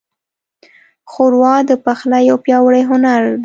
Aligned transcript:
ښوروا 1.11 1.55
د 1.69 1.71
پخلي 1.85 2.19
یو 2.29 2.37
پیاوړی 2.45 2.81
هنر 2.89 3.21
دی. 3.31 3.37